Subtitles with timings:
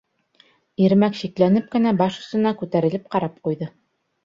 [0.85, 3.73] Ирмәк шикләнеп кенә баш осона күтәрелеп ҡарап ҡуйҙы.